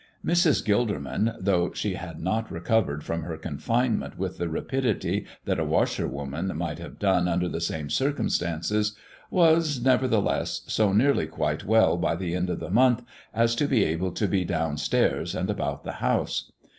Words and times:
Mrs. 0.25 0.65
Gilderman, 0.65 1.35
though 1.39 1.73
she 1.73 1.93
had 1.93 2.19
not 2.19 2.51
recovered 2.51 3.03
from 3.03 3.21
her 3.21 3.37
confinement 3.37 4.17
with 4.17 4.39
the 4.39 4.49
rapidity 4.49 5.27
that 5.45 5.59
a 5.59 5.63
washerwoman 5.63 6.51
might 6.57 6.79
have 6.79 6.97
done 6.97 7.27
under 7.27 7.47
the 7.47 7.61
same 7.61 7.87
circumstances, 7.87 8.95
was, 9.29 9.79
nevertheless, 9.79 10.61
so 10.65 10.91
nearly 10.91 11.27
quite 11.27 11.65
well 11.65 11.97
by 11.97 12.15
the 12.15 12.33
end 12.33 12.49
of 12.49 12.59
the 12.59 12.71
month 12.71 13.03
as 13.31 13.53
to 13.53 13.67
be 13.67 13.83
able 13.83 14.11
to 14.13 14.27
be 14.27 14.43
down 14.43 14.75
stairs 14.75 15.35
and 15.35 15.51
about 15.51 15.83
the 15.83 15.91
house. 16.01 16.51